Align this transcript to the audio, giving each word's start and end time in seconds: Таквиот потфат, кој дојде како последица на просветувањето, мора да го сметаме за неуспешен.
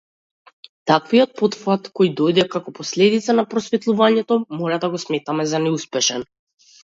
Таквиот 0.91 1.35
потфат, 1.41 1.89
кој 1.99 2.09
дојде 2.21 2.45
како 2.55 2.73
последица 2.79 3.35
на 3.41 3.45
просветувањето, 3.53 4.37
мора 4.61 4.79
да 4.87 4.89
го 4.95 5.03
сметаме 5.05 5.45
за 5.55 5.61
неуспешен. 5.67 6.27